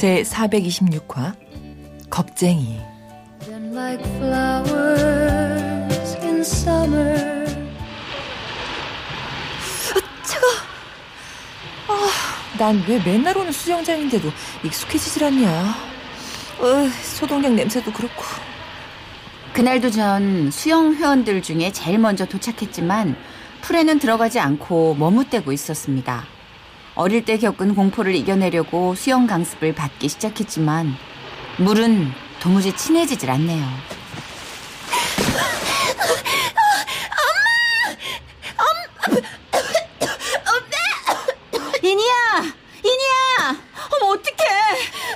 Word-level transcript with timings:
제 0.00 0.22
426화 0.22 1.34
겁쟁이 2.08 2.80
like 3.70 4.02
summer. 6.40 7.44
아, 9.92 10.22
차가. 10.24 10.46
아, 11.88 12.08
난 12.58 12.82
왜 12.88 12.98
맨날 13.04 13.36
오는 13.36 13.52
수영장인데도 13.52 14.30
익숙해지질 14.64 15.22
않냐. 15.22 15.50
어, 16.60 16.88
소독약 17.02 17.52
냄새도 17.52 17.92
그렇고. 17.92 18.24
그날도 19.52 19.90
전 19.90 20.50
수영 20.50 20.94
회원들 20.94 21.42
중에 21.42 21.72
제일 21.72 21.98
먼저 21.98 22.24
도착했지만 22.24 23.16
풀에는 23.60 23.98
들어가지 23.98 24.40
않고 24.40 24.94
머뭇대고 24.94 25.52
있었습니다. 25.52 26.39
어릴 27.00 27.24
때 27.24 27.38
겪은 27.38 27.74
공포를 27.74 28.14
이겨내려고 28.14 28.94
수영 28.94 29.26
강습을 29.26 29.74
받기 29.74 30.06
시작했지만 30.10 30.94
물은 31.56 32.12
도무지 32.40 32.76
친해지질 32.76 33.30
않네요. 33.30 33.66
이니야! 41.82 42.14
이니야! 42.84 43.56
어머, 43.92 44.12
어떡해! 44.12 44.44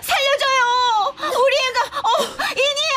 살려줘요! 0.01 1.15
우리 1.19 1.55
애가, 1.69 1.99
어, 1.99 2.09
이니야! 2.53 2.95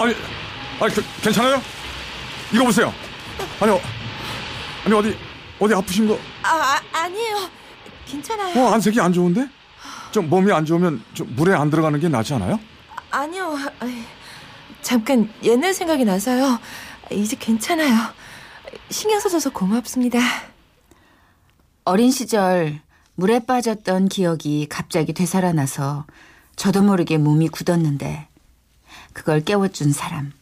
아니, 0.00 0.14
아니, 0.80 0.94
그, 0.94 1.02
괜찮아요? 1.22 1.62
이거 2.52 2.64
보세요. 2.64 2.92
아니, 3.60 3.72
어, 3.72 3.80
아니, 4.88 4.96
어디, 4.96 5.16
어디 5.60 5.74
아프신 5.74 6.08
거? 6.08 6.18
아, 6.42 6.48
아 6.48 6.80
아니에요. 7.02 7.50
괜찮아요. 8.06 8.58
어, 8.58 8.72
안색이 8.72 8.98
안 8.98 9.12
좋은데? 9.12 9.46
좀 10.12 10.30
몸이 10.30 10.50
안 10.50 10.64
좋으면 10.64 11.04
좀 11.12 11.30
물에 11.36 11.54
안 11.54 11.68
들어가는 11.68 12.00
게 12.00 12.08
낫지 12.08 12.32
않아요? 12.32 12.58
아니요. 13.10 13.54
잠깐 14.80 15.30
옛날 15.42 15.74
생각이 15.74 16.06
나서요. 16.06 16.58
이제 17.12 17.36
괜찮아요. 17.38 17.94
신경 18.88 19.20
써줘서 19.20 19.50
고맙습니다. 19.50 20.18
어린 21.84 22.10
시절 22.10 22.80
물에 23.14 23.40
빠졌던 23.40 24.08
기억이 24.08 24.68
갑자기 24.70 25.12
되살아나서 25.12 26.06
저도 26.56 26.82
모르게 26.82 27.18
몸이 27.18 27.48
굳었는데 27.48 28.26
그걸 29.12 29.42
깨워준 29.44 29.92
사람. 29.92 30.32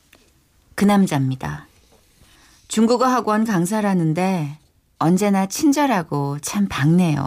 그 0.77 0.85
남자입니다. 0.85 1.66
중국어 2.69 3.07
학원 3.07 3.45
강사라는데 3.45 4.59
언제나 4.99 5.47
친절하고 5.47 6.39
참 6.41 6.67
밝네요. 6.69 7.27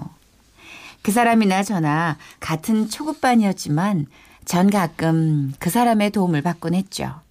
그 1.02 1.12
사람이나 1.12 1.64
저나 1.64 2.18
같은 2.40 2.90
초급반이었지만 2.90 4.08
전 4.46 4.70
가끔 4.70 5.54
그 5.60 5.70
사람의 5.70 6.12
도움을 6.12 6.42
받곤 6.42 6.74
했죠. 6.74 7.22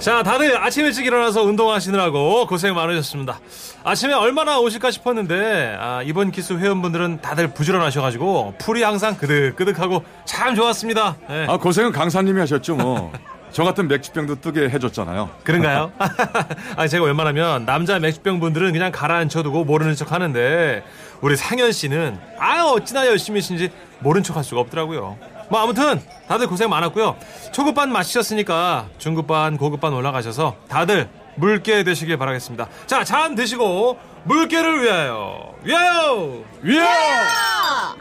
자, 0.00 0.22
다들 0.22 0.56
아침 0.62 0.84
일찍 0.84 1.06
일어나서 1.06 1.42
운동하시느라고 1.42 2.46
고생 2.46 2.74
많으셨습니다. 2.74 3.40
아침에 3.84 4.14
얼마나 4.14 4.58
오실까 4.58 4.90
싶었는데, 4.90 5.76
아, 5.78 6.02
이번 6.04 6.30
기수 6.30 6.58
회원분들은 6.58 7.20
다들 7.22 7.48
부지런하셔가지고, 7.48 8.54
풀이 8.58 8.82
항상 8.82 9.16
끄득끄득하고 9.16 10.04
참 10.24 10.54
좋았습니다. 10.54 11.16
네. 11.28 11.46
아, 11.48 11.56
고생은 11.56 11.92
강사님이 11.92 12.40
하셨죠, 12.40 12.76
뭐. 12.76 13.12
저 13.52 13.64
같은 13.64 13.88
맥주병도 13.88 14.40
뜨게 14.40 14.68
해줬잖아요. 14.68 15.30
그런가요? 15.44 15.92
아니, 16.76 16.88
제가 16.88 17.04
웬만하면 17.04 17.64
남자 17.64 17.98
맥주병 17.98 18.40
분들은 18.40 18.72
그냥 18.72 18.92
가라앉혀두고 18.92 19.64
모르는 19.64 19.94
척 19.94 20.12
하는데, 20.12 20.82
우리 21.20 21.36
상현 21.36 21.72
씨는, 21.72 22.18
아, 22.38 22.64
어찌나 22.64 23.06
열심히 23.06 23.40
하신지 23.40 23.70
모른 24.00 24.22
척 24.22 24.36
할 24.36 24.44
수가 24.44 24.60
없더라고요. 24.60 25.16
뭐 25.48 25.60
아무튼 25.60 26.00
다들 26.28 26.48
고생 26.48 26.68
많았고요. 26.68 27.16
초급반 27.52 27.92
마치셨으니까 27.92 28.88
중급반, 28.98 29.56
고급반 29.56 29.92
올라가셔서 29.92 30.56
다들 30.68 31.08
물개 31.36 31.84
되시길 31.84 32.16
바라겠습니다. 32.16 32.68
자, 32.86 33.04
잔 33.04 33.34
드시고 33.34 33.98
물개를 34.24 34.82
위하여, 34.82 35.54
위하여, 35.62 36.42
위하여! 36.62 37.96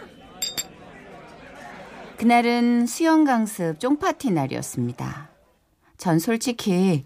그날은 2.18 2.88
수영 2.88 3.26
강습 3.26 3.80
쫑파티 3.80 4.32
날이었습니다. 4.32 5.30
전 5.98 6.18
솔직히 6.20 7.04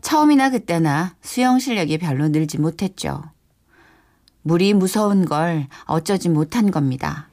처음이나 0.00 0.50
그때나 0.50 1.14
수영 1.20 1.58
실력이 1.58 1.98
별로 1.98 2.28
늘지 2.28 2.58
못했죠. 2.58 3.22
물이 4.42 4.74
무서운 4.74 5.24
걸 5.24 5.66
어쩌지 5.84 6.28
못한 6.28 6.70
겁니다. 6.70 7.28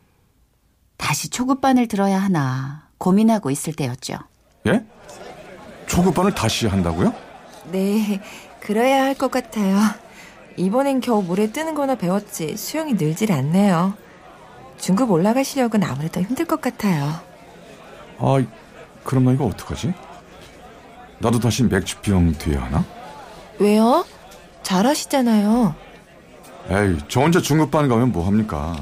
다시 0.99 1.29
초급반을 1.29 1.87
들어야 1.87 2.19
하나 2.19 2.83
고민하고 2.99 3.49
있을 3.49 3.73
때였죠. 3.73 4.15
예? 4.67 4.83
초급반을 5.87 6.35
다시 6.35 6.67
한다고요? 6.67 7.13
네, 7.71 8.21
그래야 8.59 9.03
할 9.05 9.15
것 9.15 9.31
같아요. 9.31 9.77
이번엔 10.57 10.99
겨우 10.99 11.23
물에 11.23 11.51
뜨는 11.51 11.73
거나 11.73 11.95
배웠지 11.95 12.57
수영이 12.57 12.93
늘질 12.93 13.31
않네요. 13.31 13.93
중급 14.77 15.09
올라갈 15.09 15.43
실력은 15.45 15.83
아무래도 15.83 16.19
힘들 16.21 16.45
것 16.45 16.61
같아요. 16.61 17.15
아, 18.19 18.43
그럼 19.03 19.25
나 19.25 19.31
이거 19.31 19.45
어떡하지? 19.45 19.93
나도 21.19 21.39
다시 21.39 21.63
맥주병 21.63 22.33
돼야 22.33 22.61
하나? 22.63 22.83
왜요? 23.57 24.05
잘하시잖아요. 24.63 25.75
에이, 26.69 26.97
저 27.07 27.21
혼자 27.21 27.41
중급반 27.41 27.87
가면 27.87 28.11
뭐합니까? 28.11 28.75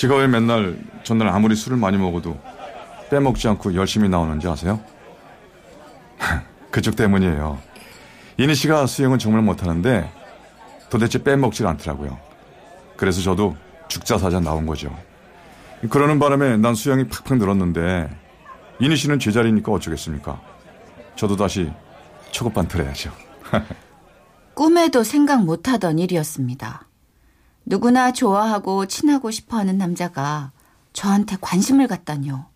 제가 0.00 0.16
왜 0.16 0.26
맨날 0.26 0.78
전날 1.02 1.28
아무리 1.28 1.54
술을 1.54 1.76
많이 1.76 1.98
먹어도 1.98 2.40
빼먹지 3.10 3.48
않고 3.48 3.74
열심히 3.74 4.08
나오는지 4.08 4.48
아세요? 4.48 4.80
그쪽 6.72 6.96
때문이에요. 6.96 7.58
이니 8.38 8.54
씨가 8.54 8.86
수영은 8.86 9.18
정말 9.18 9.42
못하는데 9.42 10.10
도대체 10.88 11.22
빼먹질 11.22 11.66
않더라고요. 11.66 12.18
그래서 12.96 13.20
저도 13.20 13.58
죽자사자 13.88 14.40
나온 14.40 14.64
거죠. 14.64 14.90
그러는 15.90 16.18
바람에 16.18 16.56
난 16.56 16.74
수영이 16.74 17.08
팍팍 17.08 17.36
늘었는데 17.36 18.08
이니 18.80 18.96
씨는 18.96 19.18
제자리니까 19.18 19.70
어쩌겠습니까? 19.70 20.40
저도 21.14 21.36
다시 21.36 21.70
초급반 22.30 22.66
틀어야죠. 22.68 23.12
꿈에도 24.54 25.04
생각 25.04 25.44
못하던 25.44 25.98
일이었습니다. 25.98 26.86
누구나 27.64 28.12
좋아하고 28.12 28.86
친하고 28.86 29.30
싶어 29.30 29.56
하는 29.58 29.78
남자가 29.78 30.52
저한테 30.92 31.36
관심을 31.40 31.86
갖다뇨. 31.86 32.46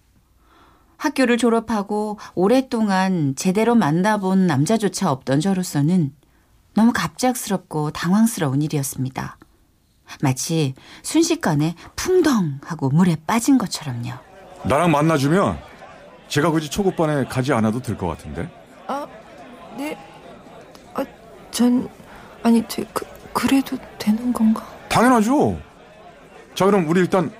학교를 0.96 1.36
졸업하고 1.36 2.18
오랫동안 2.34 3.34
제대로 3.36 3.74
만나본 3.74 4.46
남자조차 4.46 5.10
없던 5.12 5.40
저로서는 5.40 6.12
너무 6.74 6.92
갑작스럽고 6.92 7.90
당황스러운 7.90 8.62
일이었습니다. 8.62 9.36
마치 10.22 10.74
순식간에 11.02 11.74
풍덩 11.96 12.58
하고 12.64 12.88
물에 12.88 13.16
빠진 13.26 13.58
것처럼요. 13.58 14.12
나랑 14.64 14.90
만나주면 14.90 15.58
제가 16.28 16.50
굳이 16.50 16.70
초급반에 16.70 17.24
가지 17.26 17.52
않아도 17.52 17.80
될 17.80 17.96
것 17.96 18.06
같은데. 18.08 18.48
아, 18.86 19.06
네. 19.76 19.96
아, 20.94 21.04
전 21.50 21.88
아니, 22.42 22.62
저, 22.68 22.82
그, 22.92 23.06
그래도 23.32 23.76
되는 23.98 24.32
건가? 24.32 24.66
당연하죠. 24.94 25.60
자, 26.54 26.66
그럼 26.66 26.88
우리 26.88 27.00
일단 27.00 27.32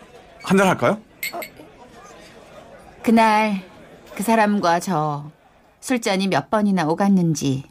한잔 0.42 0.66
할까요? 0.66 1.00
그날 3.00 3.62
그 4.16 4.24
사람과 4.24 4.80
저 4.80 5.30
술잔이 5.78 6.26
몇 6.26 6.50
번이나 6.50 6.88
오갔는지 6.88 7.62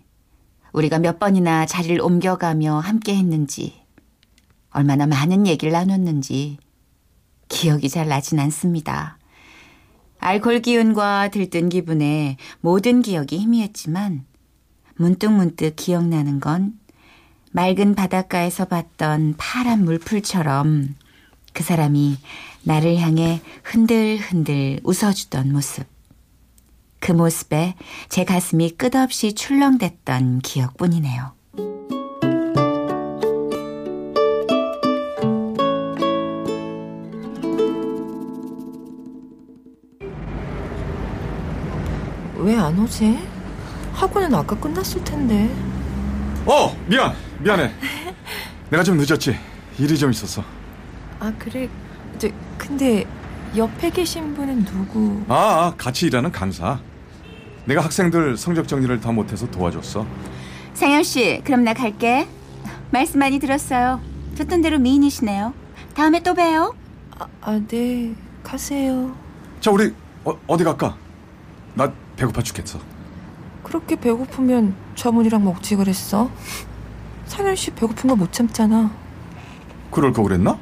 우리가 0.71 0.99
몇 0.99 1.19
번이나 1.19 1.65
자리를 1.65 1.99
옮겨가며 1.99 2.79
함께 2.79 3.13
했는지 3.13 3.83
얼마나 4.69 5.05
많은 5.05 5.47
얘기를 5.47 5.73
나눴는지 5.73 6.59
기억이 7.49 7.89
잘 7.89 8.07
나진 8.07 8.39
않습니다. 8.39 9.17
알코올 10.19 10.61
기운과 10.61 11.27
들뜬 11.27 11.67
기분에 11.67 12.37
모든 12.61 13.01
기억이 13.01 13.37
희미했지만 13.37 14.23
문득문득 14.95 15.75
기억나는 15.75 16.39
건 16.39 16.79
맑은 17.55 17.93
바닷가에서 17.93 18.65
봤던 18.65 19.35
파란 19.37 19.85
물풀처럼 19.85 20.95
그 21.53 21.63
사람이 21.63 22.17
나를 22.63 22.97
향해 22.97 23.41
흔들흔들 23.63 24.79
웃어주던 24.83 25.53
모습. 25.53 25.85
그 26.99 27.11
모습에 27.11 27.75
제 28.09 28.23
가슴이 28.25 28.71
끝없이 28.71 29.33
출렁댔던 29.35 30.39
기억뿐이네요. 30.39 31.31
왜 42.39 42.55
안 42.55 42.77
오지? 42.79 43.19
학원은 43.93 44.33
아까 44.33 44.59
끝났을 44.59 45.03
텐데. 45.03 45.49
어, 46.45 46.75
미안. 46.87 47.13
미안해. 47.39 47.71
내가 48.69 48.83
좀 48.83 48.97
늦었지. 48.97 49.37
일이 49.79 49.97
좀 49.97 50.11
있었어. 50.11 50.43
아, 51.19 51.31
그래. 51.39 51.69
저, 52.17 52.27
근데 52.57 53.05
옆에 53.55 53.89
계신 53.89 54.33
분은 54.35 54.65
누구? 54.65 55.23
아, 55.29 55.35
아, 55.35 55.73
같이 55.77 56.07
일하는 56.07 56.31
강사. 56.31 56.79
내가 57.65 57.81
학생들 57.81 58.35
성적 58.35 58.67
정리를 58.67 58.99
다 58.99 59.11
못해서 59.11 59.49
도와줬어. 59.49 60.05
상현 60.73 61.03
씨, 61.03 61.41
그럼 61.45 61.63
나 61.63 61.73
갈게. 61.73 62.27
말씀 62.91 63.19
많이 63.19 63.39
들었어요. 63.39 64.01
듣던 64.35 64.61
대로 64.61 64.79
미인이시네요. 64.79 65.53
다음에 65.95 66.21
또 66.21 66.33
봬요. 66.33 66.75
아, 67.19 67.27
아 67.41 67.61
네. 67.67 68.13
가세요. 68.43 69.15
자, 69.61 69.71
우리 69.71 69.93
어, 70.25 70.37
어디 70.47 70.63
갈까? 70.63 70.97
나 71.73 71.91
배고파 72.17 72.41
죽겠어. 72.41 72.79
그렇게 73.63 73.95
배고프면 73.95 74.75
저분이랑 74.95 75.43
먹지 75.43 75.75
그랬어? 75.75 76.29
상현 77.25 77.55
씨 77.55 77.71
배고픈 77.71 78.09
거 78.09 78.15
못 78.15 78.31
참잖아. 78.31 78.91
그럴 79.91 80.11
거 80.13 80.23
그랬나? 80.23 80.57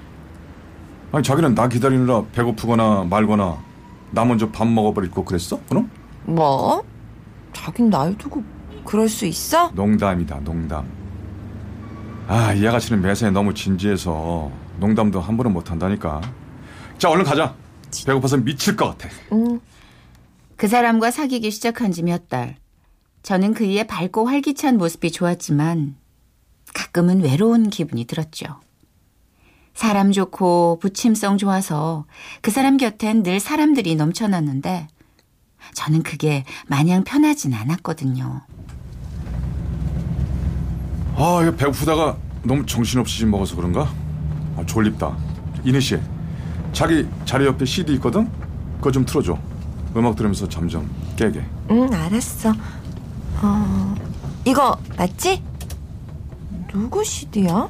아니 1.11 1.23
자기는 1.23 1.55
나 1.55 1.67
기다리느라 1.67 2.23
배고프거나 2.31 3.05
말거나 3.09 3.57
나 4.11 4.25
먼저 4.25 4.49
밥 4.49 4.67
먹어버릴 4.67 5.11
거 5.11 5.23
그랬어? 5.23 5.59
그럼? 5.69 5.89
뭐? 6.23 6.83
자긴 7.53 7.89
날 7.89 8.17
두고 8.17 8.43
그럴 8.85 9.09
수 9.09 9.25
있어? 9.25 9.71
농담이다 9.73 10.39
농담 10.41 10.85
아 12.27 12.53
이 12.53 12.65
아가씨는 12.65 13.01
매사에 13.01 13.29
너무 13.31 13.53
진지해서 13.53 14.49
농담도 14.79 15.19
함부로 15.19 15.49
못한다니까 15.49 16.21
자 16.97 17.09
얼른 17.09 17.25
가자 17.25 17.53
배고파서 18.05 18.37
미칠 18.37 18.75
것 18.77 18.97
같아 18.97 19.09
응. 19.33 19.59
그 20.55 20.67
사람과 20.69 21.11
사귀기 21.11 21.51
시작한 21.51 21.91
지 21.91 22.03
몇 22.03 22.29
달. 22.29 22.55
저는 23.23 23.53
그의 23.53 23.85
밝고 23.87 24.25
활기찬 24.25 24.77
모습이 24.77 25.11
좋았지만 25.11 25.95
가끔은 26.73 27.21
외로운 27.21 27.69
기분이 27.69 28.05
들었죠. 28.05 28.59
사람 29.73 30.11
좋고 30.11 30.79
부침성 30.81 31.37
좋아서 31.37 32.05
그 32.41 32.51
사람 32.51 32.77
곁엔 32.77 33.23
늘 33.23 33.39
사람들이 33.39 33.95
넘쳐났는데 33.95 34.87
저는 35.75 36.03
그게 36.03 36.43
마냥 36.67 37.03
편하진 37.03 37.53
않았거든요. 37.53 38.41
아 41.15 41.39
이거 41.43 41.55
배고프다가 41.55 42.17
너무 42.43 42.65
정신없이 42.65 43.25
먹어서 43.25 43.55
그런가? 43.55 43.93
아, 44.57 44.65
졸립다 44.65 45.15
이니 45.63 45.79
씨 45.79 45.99
자기 46.73 47.07
자리 47.25 47.45
옆에 47.45 47.65
CD 47.65 47.93
있거든? 47.95 48.29
그거 48.77 48.91
좀 48.91 49.05
틀어줘 49.05 49.37
음악 49.95 50.15
들으면서 50.15 50.47
잠 50.49 50.67
좀 50.67 50.89
깨게 51.17 51.43
응, 51.69 51.93
알았어. 51.93 52.53
어, 53.43 53.95
이거 54.45 54.77
맞지? 54.97 55.41
누구 56.71 57.03
CD야? 57.03 57.67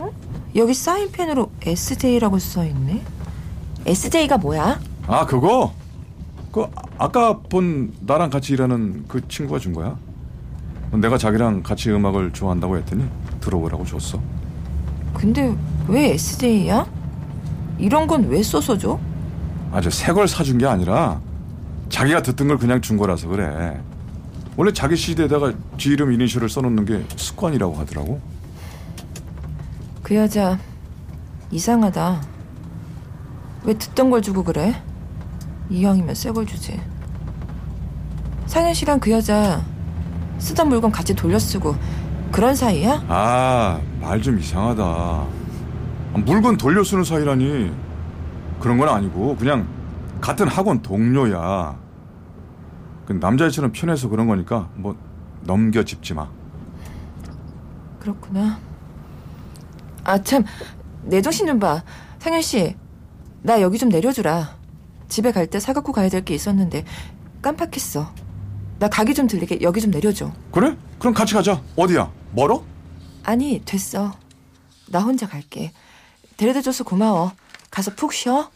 어? 0.00 0.10
여기 0.56 0.72
사인펜으로 0.74 1.50
SJ라고 1.62 2.38
써있네. 2.38 3.02
SJ가 3.86 4.38
뭐야? 4.38 4.80
아 5.06 5.26
그거 5.26 5.72
그 6.52 6.66
아까 6.96 7.38
본 7.38 7.92
나랑 8.00 8.30
같이 8.30 8.52
일하는 8.54 9.04
그 9.08 9.26
친구가 9.28 9.58
준 9.58 9.72
거야. 9.72 9.96
내가 10.92 11.18
자기랑 11.18 11.62
같이 11.64 11.90
음악을 11.90 12.32
좋아한다고 12.32 12.76
했더니 12.78 13.04
들어보라고 13.40 13.84
줬어. 13.84 14.20
근데 15.12 15.54
왜 15.88 16.12
SJ야? 16.12 16.86
이런 17.78 18.06
건 18.06 18.24
왜 18.28 18.42
써서 18.42 18.78
줘? 18.78 18.98
아주 19.72 19.90
새걸 19.90 20.28
사준 20.28 20.58
게 20.58 20.66
아니라 20.66 21.20
자기가 21.88 22.22
듣던 22.22 22.46
걸 22.48 22.58
그냥 22.58 22.80
준 22.80 22.96
거라서 22.96 23.28
그래. 23.28 23.80
원래 24.56 24.72
자기 24.72 24.96
CD에다가 24.96 25.52
지 25.78 25.90
이름 25.90 26.12
이니셜을 26.12 26.48
써놓는 26.48 26.84
게 26.84 27.04
습관이라고 27.16 27.74
하더라고. 27.76 28.20
그 30.02 30.14
여자 30.14 30.58
이상하다. 31.50 32.20
왜 33.64 33.74
듣던 33.74 34.10
걸 34.10 34.22
주고 34.22 34.44
그래? 34.44 34.80
이왕이면 35.70 36.14
새 36.14 36.30
걸 36.30 36.46
주지. 36.46 36.80
상현 38.46 38.74
씨랑 38.74 39.00
그 39.00 39.10
여자 39.10 39.64
쓰던 40.38 40.68
물건 40.68 40.92
같이 40.92 41.14
돌려쓰고 41.14 41.74
그런 42.30 42.54
사이야? 42.54 43.04
아, 43.08 43.80
말 44.00 44.20
좀 44.20 44.38
이상하다. 44.38 44.82
아, 44.84 45.26
물건 46.24 46.56
돌려쓰는 46.56 47.02
사이라니. 47.04 47.72
그런 48.60 48.78
건 48.78 48.88
아니고 48.88 49.36
그냥 49.36 49.66
같은 50.20 50.46
학원 50.48 50.80
동료야. 50.82 51.76
그 53.06 53.12
남자애처럼 53.12 53.72
편해서 53.72 54.08
그런 54.08 54.26
거니까 54.26 54.68
뭐 54.74 54.96
넘겨 55.42 55.84
짚지 55.84 56.14
마. 56.14 56.28
그렇구나. 58.00 58.58
아 60.04 60.22
참, 60.22 60.44
내 61.02 61.20
정신 61.22 61.46
좀 61.46 61.58
봐. 61.58 61.82
상현 62.18 62.42
씨, 62.42 62.76
나 63.42 63.60
여기 63.60 63.78
좀 63.78 63.88
내려주라. 63.88 64.56
집에 65.08 65.32
갈 65.32 65.46
때 65.46 65.60
사갖고 65.60 65.92
가야 65.92 66.08
될 66.08 66.24
게 66.24 66.34
있었는데 66.34 66.84
깜빡했어. 67.42 68.12
나 68.78 68.88
가게 68.88 69.12
좀 69.14 69.26
들리게 69.26 69.58
여기 69.62 69.80
좀 69.80 69.90
내려줘. 69.90 70.32
그래? 70.50 70.76
그럼 70.98 71.14
같이 71.14 71.34
가자. 71.34 71.62
어디야? 71.76 72.10
멀어? 72.32 72.64
아니, 73.22 73.62
됐어. 73.64 74.12
나 74.88 75.00
혼자 75.00 75.26
갈게. 75.26 75.72
데려다줘서 76.36 76.84
고마워. 76.84 77.32
가서 77.70 77.92
푹 77.94 78.12
쉬어. 78.12 78.50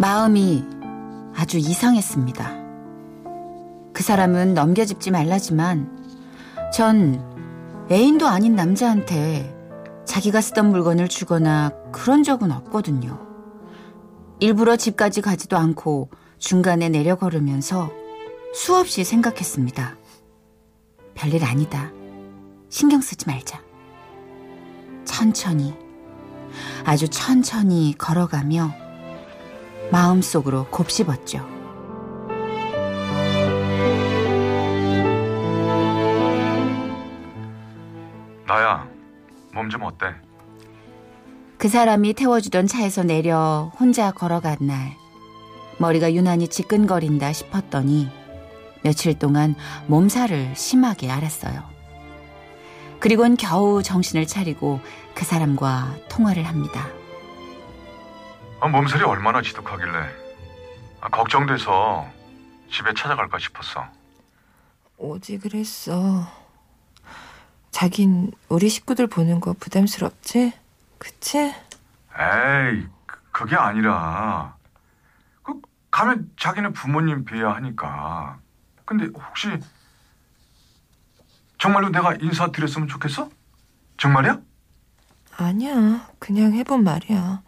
마음이 0.00 0.64
아주 1.36 1.58
이상했습니다. 1.58 2.56
그 3.92 4.02
사람은 4.02 4.54
넘겨짚지 4.54 5.10
말라지만 5.10 6.00
전 6.72 7.22
애인도 7.90 8.26
아닌 8.26 8.56
남자한테 8.56 9.54
자기가 10.06 10.40
쓰던 10.40 10.70
물건을 10.70 11.08
주거나 11.08 11.72
그런 11.92 12.22
적은 12.22 12.50
없거든요. 12.50 13.20
일부러 14.38 14.76
집까지 14.76 15.20
가지도 15.20 15.58
않고 15.58 16.08
중간에 16.38 16.88
내려 16.88 17.16
걸으면서 17.16 17.92
수없이 18.54 19.04
생각했습니다. 19.04 19.98
별일 21.14 21.44
아니다. 21.44 21.92
신경 22.70 23.02
쓰지 23.02 23.26
말자. 23.26 23.60
천천히, 25.04 25.74
아주 26.86 27.06
천천히 27.10 27.94
걸어가며 27.98 28.79
마음속으로 29.90 30.66
곱씹었죠. 30.70 31.46
나야. 38.46 38.88
몸 39.52 39.68
좀 39.68 39.82
어때? 39.82 40.06
그 41.58 41.68
사람이 41.68 42.14
태워주던 42.14 42.66
차에서 42.66 43.02
내려 43.02 43.70
혼자 43.78 44.10
걸어간 44.12 44.56
날, 44.60 44.96
머리가 45.78 46.14
유난히 46.14 46.48
지끈거린다 46.48 47.32
싶었더니 47.32 48.08
며칠 48.82 49.18
동안 49.18 49.54
몸살을 49.86 50.54
심하게 50.56 51.10
앓았어요. 51.10 51.62
그리곤 52.98 53.36
겨우 53.36 53.82
정신을 53.82 54.26
차리고 54.26 54.80
그 55.14 55.24
사람과 55.24 55.96
통화를 56.08 56.44
합니다. 56.44 56.88
아, 58.60 58.68
몸살이 58.68 59.02
얼마나 59.04 59.40
지독하길래 59.42 60.10
아, 61.00 61.08
걱정돼서 61.08 62.06
집에 62.70 62.92
찾아갈까 62.94 63.38
싶었어. 63.38 63.86
오지 64.98 65.38
그랬어. 65.38 66.26
자긴 67.70 68.30
우리 68.48 68.68
식구들 68.68 69.06
보는 69.06 69.40
거 69.40 69.54
부담스럽지? 69.54 70.52
그치? 70.98 71.38
에이, 71.38 72.86
그- 73.06 73.20
그게 73.32 73.56
아니라 73.56 74.54
그 75.42 75.54
가면 75.90 76.30
자기네 76.38 76.70
부모님 76.70 77.24
뵈야 77.24 77.54
하니까. 77.54 78.38
근데 78.84 79.06
혹시 79.06 79.48
정말로 81.58 81.88
내가 81.88 82.14
인사드렸으면 82.14 82.88
좋겠어? 82.88 83.30
정말이야? 83.96 84.38
아니야. 85.36 86.08
그냥 86.18 86.52
해본 86.54 86.84
말이야. 86.84 87.42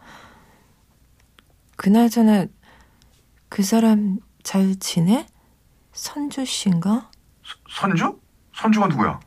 그나저나 1.75 2.45
그 3.49 3.63
사람 3.63 4.19
잘 4.43 4.75
지내? 4.79 5.25
선주 5.91 6.45
씨인가? 6.45 7.09
선주? 7.69 8.19
선주가 8.55 8.87
누구야? 8.87 9.19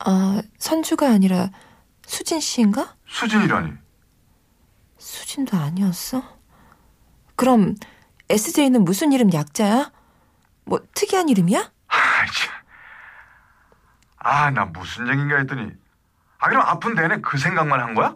아, 0.00 0.42
선주가 0.58 1.10
아니라 1.10 1.50
수진 2.06 2.40
씨인가? 2.40 2.96
수진이라니. 3.06 3.72
수진도 4.98 5.56
아니었어? 5.56 6.22
그럼 7.36 7.74
SJ는 8.28 8.84
무슨 8.84 9.12
이름 9.12 9.32
약자야? 9.32 9.92
뭐 10.64 10.80
특이한 10.94 11.28
이름이야? 11.28 11.72
아, 14.18 14.50
나 14.50 14.64
무슨 14.66 15.08
얘기인가 15.08 15.38
했더니. 15.38 15.72
아, 16.38 16.48
그럼 16.48 16.62
아픈 16.66 16.94
내내 16.94 17.20
그 17.20 17.38
생각만 17.38 17.80
한 17.80 17.94
거야? 17.94 18.14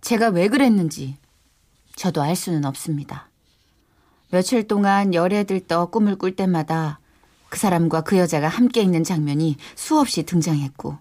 제가 0.00 0.28
왜 0.28 0.48
그랬는지 0.48 1.16
저도 1.96 2.22
알 2.22 2.36
수는 2.36 2.64
없습니다. 2.64 3.28
며칠 4.30 4.66
동안 4.66 5.12
열에 5.14 5.44
들떠 5.44 5.86
꿈을 5.86 6.16
꿀 6.16 6.36
때마다 6.36 7.00
그 7.48 7.58
사람과 7.58 8.00
그 8.00 8.16
여자가 8.16 8.48
함께 8.48 8.80
있는 8.80 9.04
장면이 9.04 9.56
수없이 9.74 10.22
등장했고 10.22 10.96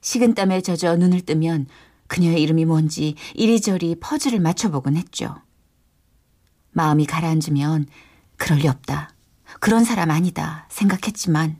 식은땀에 0.00 0.62
젖어 0.62 0.96
눈을 0.96 1.20
뜨면 1.20 1.66
그녀의 2.08 2.42
이름이 2.42 2.64
뭔지 2.64 3.14
이리저리 3.34 3.96
퍼즐을 4.00 4.40
맞춰보곤 4.40 4.96
했죠. 4.96 5.36
마음이 6.72 7.06
가라앉으면 7.06 7.86
그럴 8.36 8.58
리 8.58 8.68
없다. 8.68 9.10
그런 9.60 9.84
사람 9.84 10.10
아니다 10.10 10.66
생각했지만 10.68 11.56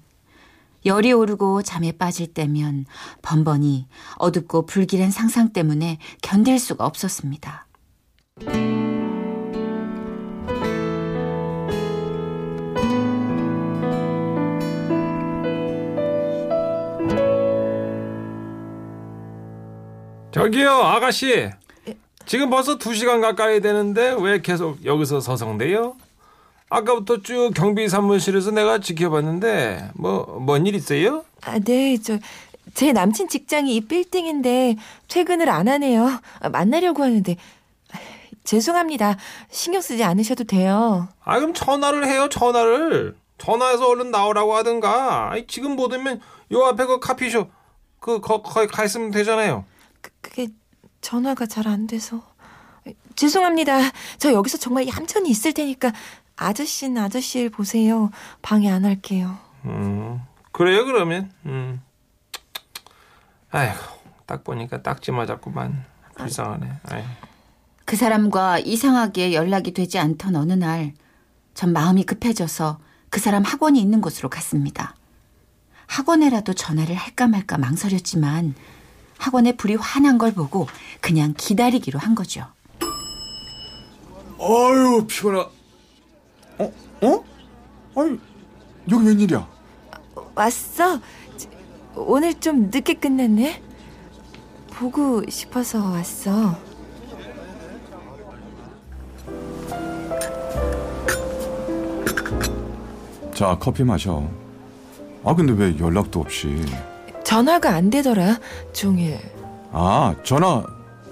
열이 0.84 1.12
오르고 1.12 1.62
잠에 1.62 1.92
빠질 1.92 2.32
때면 2.32 2.86
번번이 3.22 3.88
어둡고 4.16 4.66
불길한 4.66 5.10
상상 5.10 5.52
때문에 5.52 5.98
견딜 6.22 6.58
수가 6.58 6.86
없었습니다. 6.86 7.65
저기요 20.32 20.70
아가씨 20.70 21.50
지금 22.26 22.50
벌써 22.50 22.78
2시간 22.78 23.20
가까이 23.20 23.60
되는데 23.60 24.14
왜 24.20 24.40
계속 24.42 24.84
여기서 24.84 25.20
서성대요? 25.20 25.96
아까부터 26.68 27.22
쭉 27.22 27.52
경비 27.54 27.88
사무실에서 27.88 28.50
내가 28.50 28.78
지켜봤는데 28.80 29.90
뭐 29.94 30.24
뭔 30.44 30.66
일 30.66 30.74
있어요? 30.74 31.24
아, 31.42 31.58
네, 31.60 31.96
저, 31.98 32.18
제 32.74 32.92
남친 32.92 33.28
직장이 33.28 33.76
이 33.76 33.80
빌딩인데 33.82 34.76
퇴근을 35.08 35.48
안 35.48 35.68
하네요. 35.68 36.18
아, 36.40 36.48
만나려고 36.48 37.04
하는데. 37.04 37.36
아, 38.46 38.48
죄송합니다. 38.48 39.16
신경 39.50 39.80
쓰지 39.82 40.04
않으셔도 40.04 40.44
돼요. 40.44 41.08
아 41.24 41.38
그럼 41.38 41.52
전화를 41.52 42.06
해요 42.06 42.28
전화를 42.30 43.16
전화해서 43.38 43.88
얼른 43.88 44.10
나오라고 44.12 44.54
하든가 44.54 45.32
아이, 45.32 45.46
지금 45.48 45.74
못 45.76 45.92
오면 45.92 46.20
요 46.52 46.64
앞에 46.64 46.86
그 46.86 47.00
카피숍 47.00 47.50
그 47.98 48.20
거, 48.20 48.40
거기 48.42 48.68
가 48.68 48.84
있으면 48.84 49.10
되잖아요 49.10 49.64
그, 50.00 50.10
그게 50.20 50.48
전화가 51.00 51.46
잘 51.46 51.66
안 51.66 51.86
돼서. 51.88 52.22
죄송합니다. 53.16 53.78
저 54.18 54.32
여기서 54.32 54.58
정말 54.58 54.86
얌전히 54.86 55.28
있을 55.30 55.52
테니까 55.52 55.92
아저씨는 56.36 57.02
아저씨 57.02 57.40
일 57.40 57.50
보세요. 57.50 58.10
방해 58.42 58.70
안 58.70 58.84
할게요. 58.84 59.36
음 59.64 60.22
그래요 60.52 60.84
그러면 60.84 61.32
음 61.46 61.82
아이고 63.50 63.78
딱 64.26 64.44
보니까 64.44 64.82
딱지 64.82 65.10
맞았구만 65.10 65.84
불쌍하네 66.16 66.70
아이. 66.90 67.02
그 67.86 67.94
사람과 67.94 68.58
이상하게 68.58 69.32
연락이 69.32 69.72
되지 69.72 70.00
않던 70.00 70.34
어느 70.34 70.52
날, 70.52 70.92
전 71.54 71.72
마음이 71.72 72.02
급해져서 72.02 72.80
그 73.10 73.20
사람 73.20 73.44
학원이 73.44 73.80
있는 73.80 74.00
곳으로 74.00 74.28
갔습니다. 74.28 74.96
학원에라도 75.86 76.52
전화를 76.52 76.96
할까 76.96 77.28
말까 77.28 77.58
망설였지만 77.58 78.56
학원에 79.18 79.52
불이 79.52 79.76
환한 79.76 80.18
걸 80.18 80.32
보고 80.32 80.66
그냥 81.00 81.32
기다리기로 81.38 82.00
한 82.00 82.16
거죠. 82.16 82.44
아유, 84.40 85.06
피곤하. 85.06 85.48
어? 86.58 86.72
어? 87.02 87.24
아니, 88.00 88.18
여기 88.90 89.06
웬일이야? 89.06 89.48
왔어? 90.34 91.00
저, 91.36 91.48
오늘 91.94 92.34
좀 92.34 92.62
늦게 92.64 92.94
끝났네? 92.94 93.62
보고 94.70 95.22
싶어서 95.30 95.88
왔어. 95.88 96.75
자, 103.36 103.54
커피 103.60 103.84
마셔. 103.84 104.26
아, 105.22 105.34
근데 105.34 105.52
왜 105.52 105.78
연락도 105.78 106.20
없이. 106.20 106.56
전화가 107.22 107.68
안 107.74 107.90
되더라, 107.90 108.38
종일. 108.72 109.18
아, 109.72 110.14
전화 110.24 110.64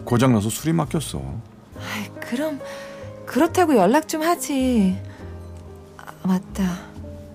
고장나서 0.07 0.49
술이 0.49 0.73
막혔어. 0.73 1.21
아이, 1.77 2.09
그럼 2.21 2.61
그렇다고 3.27 3.77
연락 3.77 4.09
좀 4.09 4.23
하지. 4.23 4.99
아, 5.99 6.05
맞다. 6.23 6.79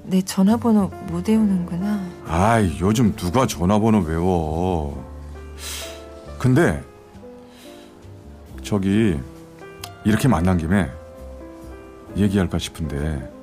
내 0.06 0.24
전화번호 0.24 0.88
못 1.12 1.30
외우는구나. 1.30 2.02
아이, 2.28 2.76
요즘 2.82 3.16
누가 3.16 3.46
전화번호 3.46 4.00
외워. 4.00 5.06
근데, 6.40 6.84
저기, 8.64 9.20
이렇게 10.04 10.28
만난 10.28 10.58
김에 10.58 10.90
얘기할까 12.18 12.58
싶은데, 12.58 13.38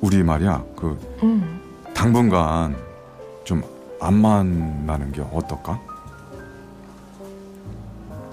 우리 0.00 0.22
말이야, 0.22 0.64
그, 0.76 0.98
응. 1.22 1.60
당분간 1.94 2.76
좀 3.44 3.62
안 4.00 4.14
만나는 4.14 5.12
게 5.12 5.22
어떨까? 5.22 5.80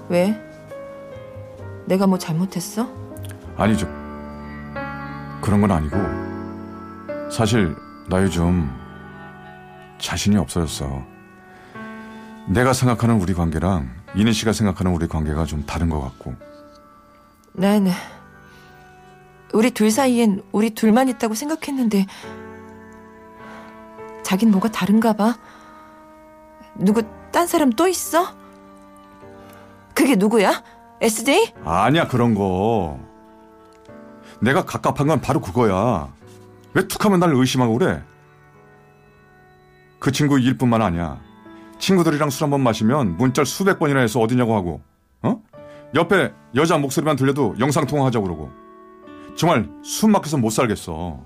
왜? 0.08 0.40
내가 1.86 2.06
뭐 2.06 2.18
잘못했어? 2.18 2.88
아니, 3.56 3.76
저, 3.76 3.86
그런 5.40 5.60
건 5.60 5.72
아니고, 5.72 5.96
사실, 7.30 7.74
나 8.08 8.22
요즘 8.22 8.70
자신이 9.98 10.36
없어졌어. 10.36 11.02
내가 12.48 12.72
생각하는 12.72 13.20
우리 13.20 13.34
관계랑 13.34 13.90
이는 14.14 14.32
씨가 14.32 14.52
생각하는 14.52 14.92
우리 14.92 15.08
관계가 15.08 15.44
좀 15.46 15.64
다른 15.66 15.90
것 15.90 16.00
같고. 16.00 16.34
난 17.52 17.88
우리 19.52 19.70
둘 19.70 19.90
사이엔 19.90 20.42
우리 20.52 20.70
둘만 20.70 21.08
있다고 21.08 21.34
생각했는데 21.34 22.06
자긴 24.22 24.50
뭐가 24.50 24.70
다른가 24.70 25.12
봐. 25.12 25.36
누구 26.74 27.02
딴 27.32 27.46
사람 27.46 27.70
또 27.70 27.86
있어? 27.88 28.34
그게 29.94 30.16
누구야? 30.16 30.62
SJ? 31.00 31.54
아니야, 31.64 32.06
그런 32.08 32.34
거. 32.34 32.98
내가 34.40 34.64
갑갑한 34.64 35.06
건 35.06 35.20
바로 35.20 35.40
그거야. 35.40 36.12
왜 36.74 36.86
툭하면 36.88 37.20
날 37.20 37.32
의심하고 37.34 37.78
그래? 37.78 38.02
그 39.98 40.12
친구 40.12 40.38
일뿐만 40.38 40.82
아니야. 40.82 41.20
친구들이랑 41.78 42.30
술 42.30 42.44
한 42.44 42.50
번 42.50 42.60
마시면 42.62 43.16
문자를 43.16 43.46
수백 43.46 43.78
번이나 43.78 44.00
해서 44.00 44.20
어디냐고 44.20 44.54
하고, 44.56 44.80
어? 45.22 45.40
옆에 45.94 46.32
여자 46.54 46.76
목소리만 46.78 47.16
들려도 47.16 47.54
영상 47.58 47.86
통화하자고 47.86 48.24
그러고. 48.24 48.50
정말 49.36 49.68
숨 49.82 50.12
막혀서 50.12 50.38
못 50.38 50.50
살겠어. 50.50 51.20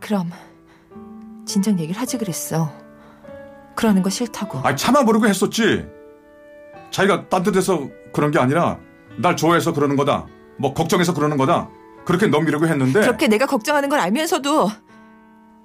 그럼 0.00 0.30
진작 1.46 1.78
얘기를 1.78 2.00
하지 2.00 2.18
그랬어. 2.18 2.70
그러는 3.74 4.02
거 4.02 4.10
싫다고. 4.10 4.58
아니, 4.58 4.76
참아보려고 4.76 5.26
했었지. 5.28 5.86
자기가 6.90 7.28
딴뜻해서 7.28 7.88
그런 8.12 8.30
게 8.30 8.38
아니라 8.38 8.78
날 9.18 9.36
좋아해서 9.36 9.72
그러는 9.72 9.96
거다. 9.96 10.26
뭐 10.58 10.74
걱정해서 10.74 11.14
그러는 11.14 11.36
거다. 11.36 11.68
그렇게 12.04 12.26
넘기려고 12.26 12.66
했는데. 12.66 13.00
그렇게 13.00 13.28
내가 13.28 13.46
걱정하는 13.46 13.88
걸 13.88 14.00
알면서도 14.00 14.68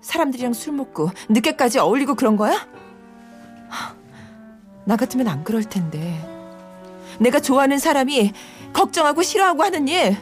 사람들이랑 0.01 0.53
술 0.53 0.73
먹고 0.73 1.09
늦게까지 1.29 1.79
어울리고 1.79 2.15
그런 2.15 2.37
거야? 2.37 2.53
하, 3.69 3.95
나 4.85 4.95
같으면 4.95 5.27
안 5.27 5.43
그럴 5.43 5.63
텐데. 5.63 6.23
내가 7.19 7.39
좋아하는 7.39 7.79
사람이 7.79 8.33
걱정하고 8.73 9.23
싫어하고 9.23 9.63
하는 9.63 9.87
일. 9.87 10.17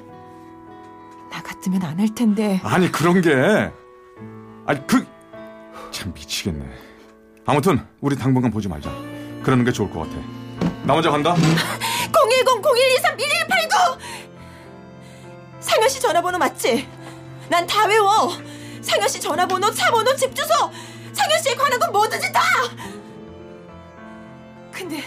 나 1.62 1.80
같으면 1.80 1.84
안 1.84 2.00
할 2.00 2.10
텐데. 2.16 2.60
아니 2.64 2.92
그런 2.92 3.22
게 3.22 3.72
아니 4.66 4.88
그 4.88 5.06
참 5.92 6.12
미치겠네. 6.14 6.66
아무튼 7.46 7.86
우리 8.00 8.16
당분간 8.16 8.50
보지 8.50 8.68
말자. 8.70 8.90
그러는 9.44 9.66
게 9.66 9.72
좋을 9.72 9.92
것 9.92 10.00
같아. 10.02 10.16
나 10.84 10.94
먼저 10.94 11.12
간다. 11.12 11.36
010-0123-1189! 12.12 13.98
상현 15.60 15.90
씨 15.90 16.00
전화번호 16.00 16.38
맞지? 16.40 16.88
난 17.50 17.68
다 17.68 17.86
외워. 17.88 18.32
상현 18.82 19.08
씨 19.10 19.20
전화번호, 19.20 19.70
차 19.72 19.92
번호, 19.92 20.16
집 20.16 20.34
주소. 20.34 20.48
상현 21.14 21.42
씨에 21.44 21.56
관한 21.56 21.78
건 21.80 21.92
뭐든지 21.92 22.32
다. 22.32 22.42
근데 24.72 25.04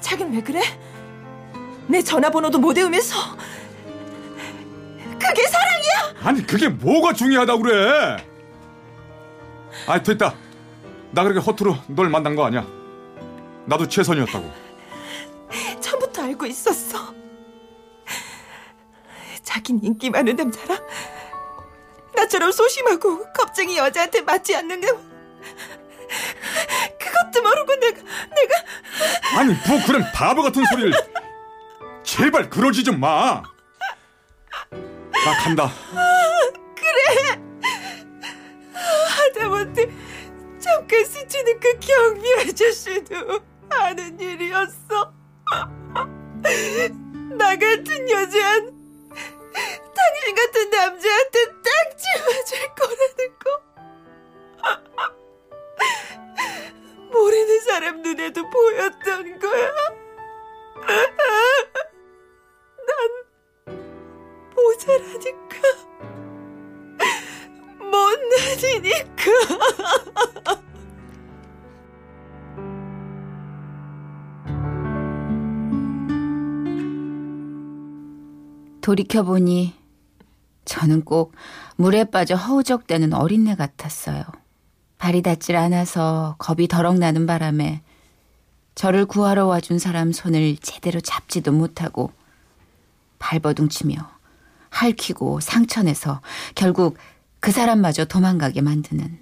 자긴 0.00 0.32
왜 0.32 0.42
그래? 0.42 0.60
내 1.86 2.02
전화번호도 2.02 2.58
못 2.58 2.76
외우면서 2.76 3.16
그게 5.18 5.46
사랑이야? 5.48 6.14
아니 6.22 6.46
그게 6.46 6.68
뭐가 6.68 7.12
중요하다고 7.12 7.62
그래? 7.62 8.16
아 9.86 10.02
됐다. 10.02 10.34
나 11.12 11.22
그렇게 11.22 11.40
허투루 11.40 11.76
널 11.88 12.08
만난 12.08 12.34
거 12.34 12.44
아니야. 12.44 12.66
나도 13.66 13.88
최선이었다고. 13.88 14.52
처음부터 15.80 16.22
알고 16.24 16.46
있었어. 16.46 17.14
자긴 19.42 19.80
인기 19.82 20.10
많은 20.10 20.34
남자라 20.36 20.76
나처럼 22.14 22.50
소심하고 22.50 23.32
겁쟁이 23.32 23.78
여자한테 23.78 24.20
맞지 24.22 24.56
않는 24.56 24.80
게 24.80 24.88
그것도 26.98 27.42
모르고 27.42 27.74
내가 27.76 27.96
내가 28.34 29.38
아니 29.38 29.54
뭐 29.66 29.78
그런 29.86 30.04
바보 30.12 30.42
같은 30.42 30.64
소리를 30.66 30.92
제발 32.02 32.50
그러지 32.50 32.82
좀 32.84 32.98
마. 33.00 33.42
나 35.26 35.34
간다. 35.42 35.72
하다못해 39.08 39.90
잠깐 40.60 41.04
스치는 41.04 41.58
그 41.58 41.76
경비 41.80 42.32
아저씨도 42.34 43.40
아는 43.68 44.20
일이었어. 44.20 45.12
나 47.36 47.56
같은 47.56 48.08
여자한 48.08 48.72
당신 49.52 50.34
같은 50.36 50.70
남자한테 50.70 51.44
딱 51.64 51.96
집어줄 51.98 52.74
거라는 52.76 53.38
거. 53.42 53.60
모르는 57.10 57.60
사람 57.62 58.00
눈에도 58.00 58.48
보였던 58.48 59.40
거야. 59.40 59.72
난 64.76 65.00
모자라니까. 65.00 65.56
못나지니까. 67.80 69.24
돌이켜보니 78.80 79.74
저는 80.64 81.02
꼭 81.02 81.32
물에 81.76 82.04
빠져 82.04 82.36
허우적대는 82.36 83.14
어린애 83.14 83.56
같았어요. 83.56 84.22
발이 84.98 85.22
닿질 85.22 85.56
않아서 85.56 86.36
겁이 86.38 86.68
덜렁 86.68 86.98
나는 87.00 87.26
바람에 87.26 87.82
저를 88.76 89.06
구하러 89.06 89.46
와준 89.46 89.78
사람 89.78 90.12
손을 90.12 90.56
제대로 90.58 91.00
잡지도 91.00 91.50
못하고 91.52 92.12
발버둥치며 93.18 94.15
할퀴고 94.76 95.40
상처내서 95.40 96.20
결국 96.54 96.96
그 97.40 97.50
사람마저 97.50 98.04
도망가게 98.04 98.60
만드는 98.60 99.18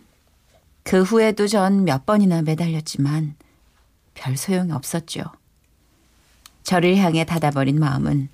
그 0.82 1.02
후에도 1.02 1.46
전 1.46 1.84
몇 1.84 2.04
번이나 2.06 2.42
매달렸지만 2.42 3.37
별 4.14 4.37
소용이 4.37 4.73
없었죠. 4.73 5.23
저를 6.62 6.96
향해 6.96 7.25
닫아버린 7.25 7.78
마음은 7.78 8.28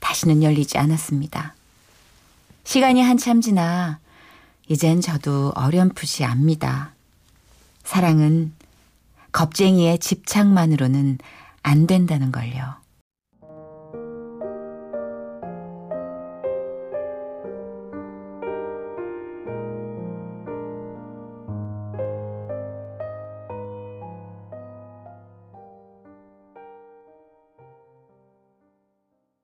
다시는 0.00 0.42
열리지 0.42 0.78
않았습니다. 0.78 1.54
시간이 2.64 3.02
한참 3.02 3.40
지나 3.40 3.98
이젠 4.68 5.00
저도 5.00 5.52
어렴풋이 5.54 6.24
압니다. 6.24 6.92
사랑은 7.84 8.52
겁쟁이의 9.32 9.98
집착만으로는 9.98 11.18
안 11.62 11.86
된다는 11.86 12.32
걸요. 12.32 12.74